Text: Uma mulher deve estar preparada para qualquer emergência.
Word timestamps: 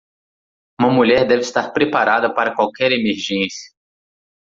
Uma 0.79 0.89
mulher 0.89 1.27
deve 1.27 1.41
estar 1.43 1.69
preparada 1.73 2.33
para 2.33 2.55
qualquer 2.55 2.91
emergência. 2.91 3.69